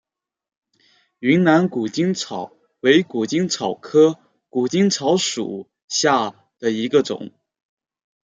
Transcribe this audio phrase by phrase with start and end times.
[1.19, 7.31] 云南谷精草为谷精草科谷精草属下的一个种。